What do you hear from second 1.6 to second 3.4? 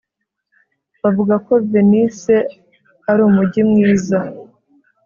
Venise ari